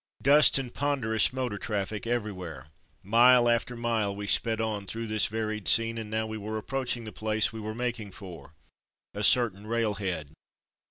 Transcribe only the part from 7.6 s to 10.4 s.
making for— a certain railhead.